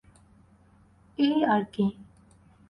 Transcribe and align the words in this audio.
এই 1.17 1.37
আর 1.53 1.63
কি। 1.73 1.85